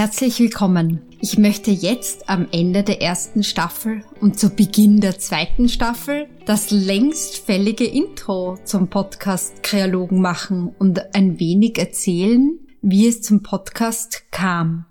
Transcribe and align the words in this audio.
Herzlich 0.00 0.40
willkommen. 0.40 1.02
Ich 1.20 1.36
möchte 1.36 1.70
jetzt 1.70 2.30
am 2.30 2.48
Ende 2.52 2.82
der 2.84 3.02
ersten 3.02 3.42
Staffel 3.42 4.02
und 4.22 4.38
zu 4.38 4.48
Beginn 4.48 5.02
der 5.02 5.18
zweiten 5.18 5.68
Staffel 5.68 6.26
das 6.46 6.70
längst 6.70 7.36
fällige 7.36 7.84
Intro 7.84 8.56
zum 8.64 8.88
Podcast 8.88 9.62
Kreologen 9.62 10.22
machen 10.22 10.74
und 10.78 11.14
ein 11.14 11.38
wenig 11.38 11.78
erzählen, 11.78 12.58
wie 12.80 13.08
es 13.08 13.20
zum 13.20 13.42
Podcast 13.42 14.22
kam, 14.30 14.86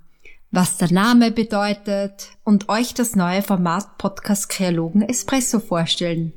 was 0.52 0.78
der 0.78 0.94
Name 0.94 1.32
bedeutet 1.32 2.28
und 2.44 2.70
euch 2.70 2.94
das 2.94 3.16
neue 3.16 3.42
Format 3.42 3.98
Podcast 3.98 4.48
Kreologen 4.48 5.02
Espresso 5.02 5.60
vorstellen. 5.60 6.34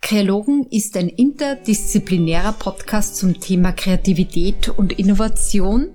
Kreologen 0.00 0.68
ist 0.70 0.96
ein 0.96 1.08
interdisziplinärer 1.08 2.52
Podcast 2.52 3.16
zum 3.16 3.40
Thema 3.40 3.72
Kreativität 3.72 4.68
und 4.68 4.92
Innovation 4.92 5.88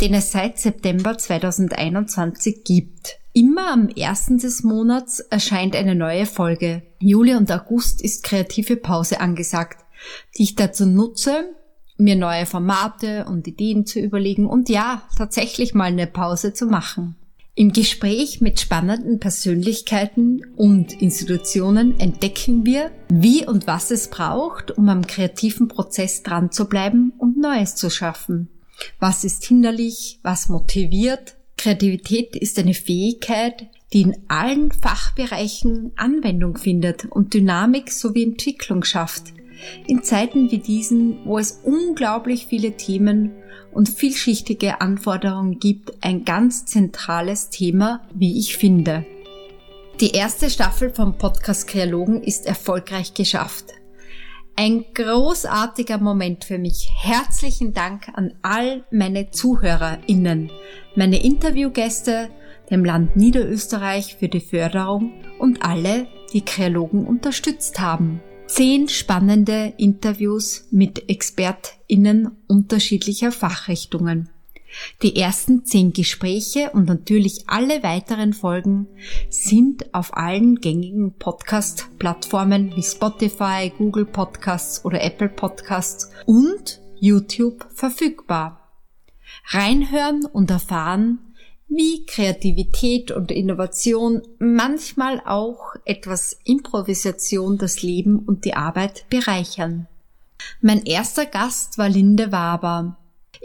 den 0.00 0.14
es 0.14 0.32
seit 0.32 0.58
September 0.58 1.16
2021 1.16 2.64
gibt. 2.64 3.18
Immer 3.32 3.72
am 3.72 3.88
ersten 3.88 4.38
des 4.38 4.62
Monats 4.62 5.18
erscheint 5.18 5.74
eine 5.74 5.94
neue 5.94 6.26
Folge. 6.26 6.82
Juli 7.00 7.34
und 7.34 7.50
August 7.50 8.00
ist 8.00 8.22
kreative 8.22 8.76
Pause 8.76 9.20
angesagt, 9.20 9.84
die 10.36 10.44
ich 10.44 10.54
dazu 10.54 10.86
nutze, 10.86 11.44
mir 11.96 12.16
neue 12.16 12.46
Formate 12.46 13.24
und 13.24 13.46
Ideen 13.46 13.86
zu 13.86 14.00
überlegen 14.00 14.46
und 14.46 14.68
ja, 14.68 15.02
tatsächlich 15.16 15.74
mal 15.74 15.84
eine 15.84 16.06
Pause 16.06 16.52
zu 16.52 16.66
machen. 16.66 17.16
Im 17.56 17.72
Gespräch 17.72 18.40
mit 18.40 18.58
spannenden 18.58 19.20
Persönlichkeiten 19.20 20.42
und 20.56 21.00
Institutionen 21.00 22.00
entdecken 22.00 22.66
wir, 22.66 22.90
wie 23.08 23.46
und 23.46 23.68
was 23.68 23.92
es 23.92 24.10
braucht, 24.10 24.76
um 24.76 24.88
am 24.88 25.06
kreativen 25.06 25.68
Prozess 25.68 26.24
dran 26.24 26.50
zu 26.50 26.68
bleiben 26.68 27.12
und 27.16 27.38
Neues 27.38 27.76
zu 27.76 27.90
schaffen. 27.90 28.48
Was 29.00 29.24
ist 29.24 29.44
hinderlich? 29.44 30.18
Was 30.22 30.48
motiviert? 30.48 31.36
Kreativität 31.56 32.36
ist 32.36 32.58
eine 32.58 32.74
Fähigkeit, 32.74 33.68
die 33.92 34.02
in 34.02 34.16
allen 34.28 34.72
Fachbereichen 34.72 35.92
Anwendung 35.96 36.58
findet 36.58 37.06
und 37.06 37.32
Dynamik 37.32 37.90
sowie 37.92 38.24
Entwicklung 38.24 38.84
schafft. 38.84 39.32
In 39.86 40.02
Zeiten 40.02 40.50
wie 40.50 40.58
diesen, 40.58 41.24
wo 41.24 41.38
es 41.38 41.60
unglaublich 41.62 42.46
viele 42.46 42.76
Themen 42.76 43.30
und 43.72 43.88
vielschichtige 43.88 44.80
Anforderungen 44.80 45.58
gibt, 45.58 45.92
ein 46.02 46.24
ganz 46.24 46.66
zentrales 46.66 47.50
Thema, 47.50 48.02
wie 48.14 48.38
ich 48.38 48.56
finde. 48.56 49.06
Die 50.00 50.10
erste 50.10 50.50
Staffel 50.50 50.90
vom 50.90 51.16
Podcast 51.18 51.68
Kreologen 51.68 52.22
ist 52.22 52.46
erfolgreich 52.46 53.14
geschafft. 53.14 53.74
Ein 54.56 54.84
großartiger 54.94 55.98
Moment 55.98 56.44
für 56.44 56.58
mich. 56.58 56.88
Herzlichen 56.96 57.74
Dank 57.74 58.08
an 58.14 58.34
all 58.42 58.84
meine 58.92 59.32
ZuhörerInnen, 59.32 60.50
meine 60.94 61.24
Interviewgäste, 61.24 62.30
dem 62.70 62.84
Land 62.84 63.16
Niederösterreich 63.16 64.14
für 64.14 64.28
die 64.28 64.40
Förderung 64.40 65.12
und 65.40 65.64
alle, 65.64 66.06
die 66.32 66.44
Kreologen 66.44 67.04
unterstützt 67.04 67.80
haben. 67.80 68.20
Zehn 68.46 68.88
spannende 68.88 69.74
Interviews 69.76 70.68
mit 70.70 71.08
ExpertInnen 71.10 72.30
unterschiedlicher 72.46 73.32
Fachrichtungen. 73.32 74.30
Die 75.02 75.16
ersten 75.16 75.64
zehn 75.64 75.92
Gespräche 75.92 76.70
und 76.72 76.86
natürlich 76.86 77.44
alle 77.48 77.82
weiteren 77.82 78.32
Folgen 78.32 78.86
sind 79.28 79.94
auf 79.94 80.16
allen 80.16 80.56
gängigen 80.56 81.14
Podcast-Plattformen 81.18 82.74
wie 82.76 82.82
Spotify, 82.82 83.72
Google 83.76 84.06
Podcasts 84.06 84.84
oder 84.84 85.02
Apple 85.02 85.28
Podcasts 85.28 86.10
und 86.26 86.80
YouTube 86.98 87.66
verfügbar. 87.74 88.60
Reinhören 89.48 90.24
und 90.26 90.50
erfahren, 90.50 91.18
wie 91.68 92.06
Kreativität 92.06 93.10
und 93.10 93.30
Innovation 93.30 94.22
manchmal 94.38 95.20
auch 95.24 95.74
etwas 95.84 96.38
Improvisation 96.44 97.58
das 97.58 97.82
Leben 97.82 98.18
und 98.20 98.44
die 98.44 98.54
Arbeit 98.54 99.06
bereichern. 99.10 99.88
Mein 100.60 100.84
erster 100.84 101.26
Gast 101.26 101.78
war 101.78 101.88
Linde 101.88 102.32
Waber. 102.32 102.96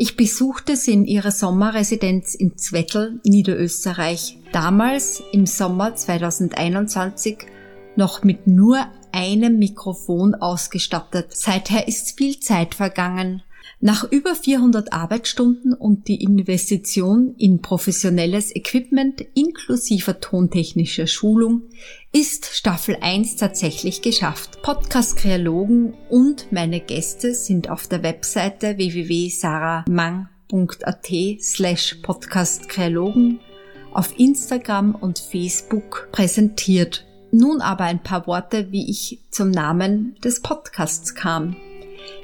Ich 0.01 0.15
besuchte 0.15 0.77
sie 0.77 0.93
in 0.93 1.03
ihrer 1.03 1.29
Sommerresidenz 1.29 2.33
in 2.33 2.57
Zwettl, 2.57 3.19
Niederösterreich. 3.25 4.37
Damals 4.53 5.21
im 5.33 5.45
Sommer 5.45 5.93
2021 5.93 7.39
noch 7.97 8.23
mit 8.23 8.47
nur 8.47 8.87
einem 9.11 9.59
Mikrofon 9.59 10.35
ausgestattet. 10.35 11.35
Seither 11.35 11.89
ist 11.89 12.17
viel 12.17 12.39
Zeit 12.39 12.75
vergangen. 12.75 13.43
Nach 13.79 14.11
über 14.11 14.35
400 14.35 14.91
Arbeitsstunden 14.91 15.73
und 15.73 16.07
die 16.07 16.23
Investition 16.23 17.35
in 17.37 17.61
professionelles 17.61 18.55
Equipment 18.55 19.23
inklusiver 19.35 20.19
tontechnischer 20.19 21.07
Schulung 21.07 21.63
ist 22.11 22.45
Staffel 22.45 22.97
1 22.99 23.37
tatsächlich 23.37 24.01
geschafft. 24.01 24.61
Podcast-Kreologen 24.63 25.93
und 26.09 26.51
meine 26.51 26.79
Gäste 26.79 27.33
sind 27.33 27.69
auf 27.69 27.87
der 27.87 28.03
Webseite 28.03 28.77
www.saramang.at 28.77 31.07
slash 31.39 31.95
podcastkreologen 32.01 33.39
auf 33.93 34.19
Instagram 34.19 34.95
und 34.95 35.19
Facebook 35.19 36.09
präsentiert. 36.11 37.05
Nun 37.31 37.61
aber 37.61 37.85
ein 37.85 38.01
paar 38.01 38.27
Worte, 38.27 38.71
wie 38.71 38.89
ich 38.89 39.19
zum 39.29 39.51
Namen 39.51 40.15
des 40.23 40.41
Podcasts 40.41 41.15
kam. 41.15 41.55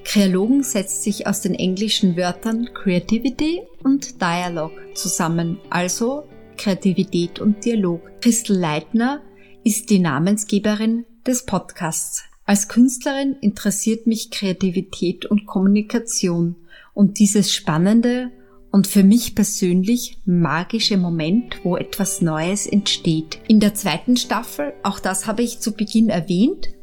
Kreologen 0.03 0.63
setzt 0.63 1.03
sich 1.03 1.27
aus 1.27 1.41
den 1.41 1.55
englischen 1.55 2.15
Wörtern 2.15 2.69
Creativity 2.73 3.61
und 3.83 4.21
Dialogue 4.21 4.75
zusammen, 4.93 5.59
also 5.69 6.23
Kreativität 6.57 7.39
und 7.39 7.65
Dialog. 7.65 8.01
Christel 8.21 8.57
Leitner 8.57 9.21
ist 9.63 9.89
die 9.89 9.99
Namensgeberin 9.99 11.05
des 11.25 11.45
Podcasts. 11.45 12.23
Als 12.45 12.67
Künstlerin 12.67 13.35
interessiert 13.41 14.05
mich 14.05 14.29
Kreativität 14.29 15.25
und 15.25 15.47
Kommunikation 15.47 16.55
und 16.93 17.17
dieses 17.17 17.51
spannende 17.51 18.31
und 18.71 18.87
für 18.87 19.03
mich 19.03 19.35
persönlich 19.35 20.17
magische 20.25 20.97
Moment, 20.97 21.63
wo 21.63 21.77
etwas 21.77 22.21
Neues 22.21 22.67
entsteht. 22.67 23.39
In 23.47 23.59
der 23.59 23.73
zweiten 23.73 24.17
Staffel, 24.17 24.73
auch 24.83 24.99
das 24.99 25.27
habe 25.27 25.43
ich 25.43 25.59
zu 25.59 25.71
Beginn 25.71 26.09
erwähnt, 26.09 26.74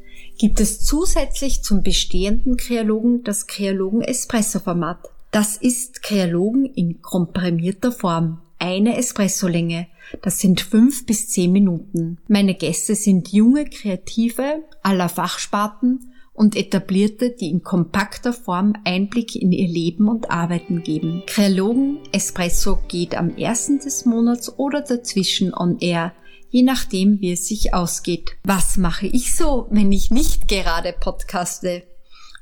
gibt 0.42 0.58
es 0.58 0.80
zusätzlich 0.80 1.62
zum 1.62 1.84
bestehenden 1.84 2.56
Kreologen 2.56 3.22
das 3.22 3.46
Kreologen 3.46 4.00
Espresso 4.00 4.58
Format. 4.58 4.98
Das 5.30 5.56
ist 5.56 6.02
Kreologen 6.02 6.64
in 6.64 7.00
komprimierter 7.00 7.92
Form. 7.92 8.40
Eine 8.58 8.96
Espressolänge. 8.96 9.86
Das 10.20 10.40
sind 10.40 10.60
fünf 10.60 11.06
bis 11.06 11.28
zehn 11.28 11.52
Minuten. 11.52 12.18
Meine 12.26 12.56
Gäste 12.56 12.96
sind 12.96 13.28
junge 13.28 13.66
Kreative 13.66 14.64
aller 14.82 15.08
Fachsparten 15.08 16.12
und 16.32 16.56
Etablierte, 16.56 17.30
die 17.30 17.48
in 17.48 17.62
kompakter 17.62 18.32
Form 18.32 18.72
Einblick 18.82 19.36
in 19.36 19.52
ihr 19.52 19.68
Leben 19.68 20.08
und 20.08 20.32
Arbeiten 20.32 20.82
geben. 20.82 21.22
Kreologen 21.26 22.00
Espresso 22.10 22.80
geht 22.88 23.16
am 23.16 23.36
ersten 23.36 23.78
des 23.78 24.06
Monats 24.06 24.58
oder 24.58 24.80
dazwischen 24.80 25.54
on 25.54 25.78
air 25.78 26.12
je 26.52 26.62
nachdem, 26.62 27.20
wie 27.20 27.32
es 27.32 27.48
sich 27.48 27.74
ausgeht. 27.74 28.36
Was 28.44 28.76
mache 28.76 29.06
ich 29.06 29.34
so, 29.34 29.66
wenn 29.70 29.90
ich 29.90 30.10
nicht 30.10 30.48
gerade 30.48 30.92
podcaste? 30.92 31.82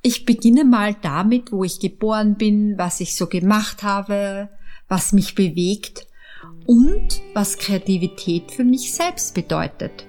Ich 0.02 0.26
beginne 0.26 0.64
mal 0.64 0.96
damit, 1.00 1.52
wo 1.52 1.62
ich 1.62 1.78
geboren 1.78 2.34
bin, 2.34 2.76
was 2.76 3.00
ich 3.00 3.14
so 3.14 3.28
gemacht 3.28 3.84
habe, 3.84 4.48
was 4.88 5.12
mich 5.12 5.36
bewegt 5.36 6.06
und 6.66 7.22
was 7.34 7.58
Kreativität 7.58 8.50
für 8.50 8.64
mich 8.64 8.92
selbst 8.92 9.32
bedeutet. 9.34 10.06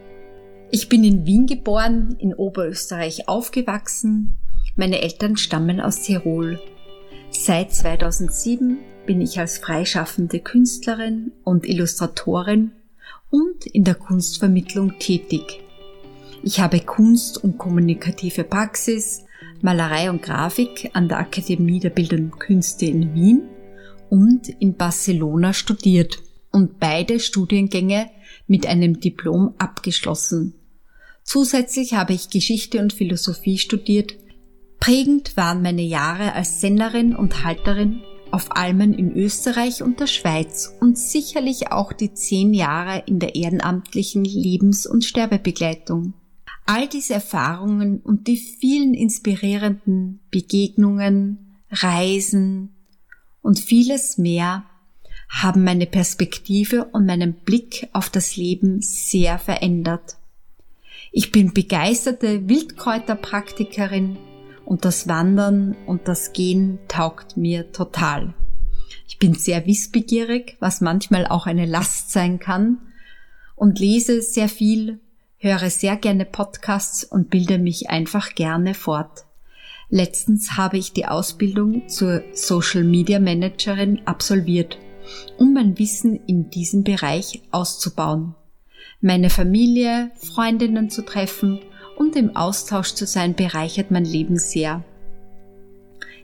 Ich 0.72 0.90
bin 0.90 1.04
in 1.04 1.26
Wien 1.26 1.46
geboren, 1.46 2.16
in 2.18 2.34
Oberösterreich 2.34 3.28
aufgewachsen. 3.28 4.36
Meine 4.76 5.02
Eltern 5.02 5.38
stammen 5.38 5.80
aus 5.80 6.02
Tirol. 6.02 6.60
Seit 7.30 7.72
2007 7.72 8.80
bin 9.06 9.22
ich 9.22 9.40
als 9.40 9.60
freischaffende 9.60 10.40
Künstlerin 10.40 11.34
und 11.44 11.66
Illustratorin 11.66 12.72
und 13.30 13.66
in 13.66 13.84
der 13.84 13.96
Kunstvermittlung 13.96 15.00
tätig. 15.00 15.62
Ich 16.44 16.60
habe 16.60 16.80
Kunst 16.80 17.44
und 17.44 17.58
kommunikative 17.58 18.44
Praxis, 18.44 19.24
Malerei 19.62 20.10
und 20.10 20.22
Grafik 20.22 20.90
an 20.94 21.08
der 21.08 21.20
Akademie 21.20 21.80
der 21.80 21.92
Bildenden 21.92 22.32
Künste 22.32 22.86
in 22.86 23.14
Wien 23.14 23.44
und 24.10 24.50
in 24.60 24.76
Barcelona 24.76 25.54
studiert 25.54 26.20
und 26.52 26.80
beide 26.80 27.20
Studiengänge 27.20 28.10
mit 28.48 28.66
einem 28.66 29.00
Diplom 29.00 29.54
abgeschlossen. 29.58 30.56
Zusätzlich 31.24 31.94
habe 31.94 32.14
ich 32.14 32.30
Geschichte 32.30 32.80
und 32.80 32.92
Philosophie 32.92 33.58
studiert. 33.58 34.16
Prägend 34.80 35.38
waren 35.38 35.62
meine 35.62 35.84
Jahre 35.84 36.34
als 36.34 36.60
Sennerin 36.60 37.16
und 37.16 37.44
Halterin 37.44 38.02
auf 38.32 38.56
Almen 38.56 38.94
in 38.94 39.16
Österreich 39.16 39.84
und 39.84 40.00
der 40.00 40.08
Schweiz 40.08 40.76
und 40.80 40.98
sicherlich 40.98 41.72
auch 41.72 41.94
die 41.94 42.14
zehn 42.14 42.54
Jahre 42.54 43.04
in 43.06 43.20
der 43.20 43.36
ehrenamtlichen 43.36 44.24
Lebens- 44.24 44.86
und 44.86 45.06
Sterbebegleitung. 45.06 46.14
All 46.66 46.88
diese 46.88 47.16
Erfahrungen 47.16 48.00
und 48.00 48.28
die 48.28 48.38
vielen 48.38 48.94
inspirierenden 48.94 50.20
Begegnungen, 50.32 51.58
Reisen 51.70 52.70
und 53.42 53.60
vieles 53.60 54.18
mehr 54.18 54.66
haben 55.30 55.64
meine 55.64 55.86
Perspektive 55.86 56.86
und 56.86 57.06
meinen 57.06 57.34
Blick 57.34 57.88
auf 57.94 58.10
das 58.10 58.36
Leben 58.36 58.82
sehr 58.82 59.40
verändert. 59.40 60.18
Ich 61.12 61.32
bin 61.32 61.54
begeisterte 61.54 62.48
Wildkräuterpraktikerin 62.48 64.18
und 64.72 64.86
das 64.86 65.10
Wandern 65.10 65.76
und 65.86 66.08
das 66.08 66.32
Gehen 66.32 66.80
taugt 66.88 67.36
mir 67.36 67.74
total. 67.74 68.34
Ich 69.06 69.20
bin 69.20 69.34
sehr 69.34 69.68
wissbegierig, 69.68 70.56
was 70.62 70.80
manchmal 70.80 71.28
auch 71.28 71.46
eine 71.46 71.66
Last 71.66 72.12
sein 72.12 72.40
kann 72.40 72.78
und 73.58 73.80
lese 73.80 74.22
sehr 74.22 74.48
viel, 74.48 75.02
höre 75.40 75.70
sehr 75.70 75.98
gerne 75.98 76.24
Podcasts 76.24 77.04
und 77.04 77.30
bilde 77.30 77.58
mich 77.58 77.90
einfach 77.90 78.34
gerne 78.34 78.74
fort. 78.74 79.26
Letztens 79.90 80.56
habe 80.56 80.78
ich 80.78 80.94
die 80.94 81.06
Ausbildung 81.06 81.90
zur 81.90 82.24
Social 82.32 82.86
Media 82.86 83.20
Managerin 83.20 84.00
absolviert, 84.06 84.78
um 85.38 85.54
mein 85.54 85.78
Wissen 85.80 86.18
in 86.28 86.50
diesem 86.50 86.86
Bereich 86.86 87.42
auszubauen, 87.52 88.36
meine 89.02 89.30
Familie, 89.30 90.12
Freundinnen 90.16 90.90
zu 90.90 91.04
treffen 91.04 91.60
und 92.02 92.16
im 92.16 92.36
Austausch 92.36 92.96
zu 92.96 93.06
sein 93.06 93.36
bereichert 93.36 93.92
mein 93.92 94.06
Leben 94.06 94.40
sehr. 94.40 94.84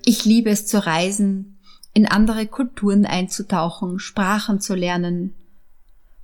Ich 0.04 0.26
liebe 0.26 0.50
es 0.50 0.66
zu 0.66 0.84
reisen, 0.84 1.60
in 1.94 2.08
andere 2.08 2.48
Kulturen 2.48 3.06
einzutauchen, 3.06 4.00
Sprachen 4.00 4.60
zu 4.60 4.74
lernen. 4.74 5.36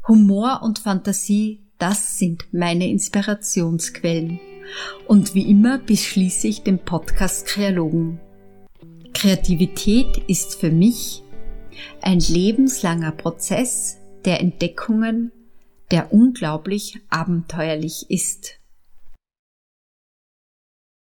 Humor 0.07 0.61
und 0.63 0.79
Fantasie, 0.79 1.59
das 1.77 2.17
sind 2.17 2.51
meine 2.51 2.89
Inspirationsquellen. 2.89 4.39
Und 5.07 5.35
wie 5.35 5.47
immer 5.47 5.77
beschließe 5.77 6.47
ich 6.47 6.63
den 6.63 6.79
Podcast 6.79 7.45
Kreologen. 7.45 8.19
Kreativität 9.13 10.17
ist 10.27 10.55
für 10.55 10.71
mich 10.71 11.21
ein 12.01 12.19
lebenslanger 12.19 13.11
Prozess 13.11 13.97
der 14.25 14.41
Entdeckungen, 14.41 15.31
der 15.91 16.11
unglaublich 16.11 16.97
abenteuerlich 17.11 18.07
ist. 18.09 18.62